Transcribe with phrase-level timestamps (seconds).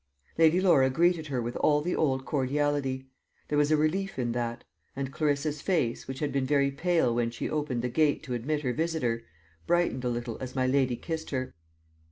[0.39, 3.05] Lady Laura greeted her with all the old cordiality.
[3.49, 4.63] There was a relief in that;
[4.95, 8.61] and Clarissa's face, which had been very pale when she opened the gate to admit
[8.63, 9.21] her visitor,
[9.67, 11.53] brightened a little as my lady kissed her.